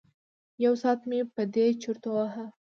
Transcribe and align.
یو 0.63 0.73
ساعت 0.81 1.01
مې 1.09 1.19
په 1.35 1.43
دې 1.53 1.65
چرت 1.81 2.03
وهه. 2.07 2.45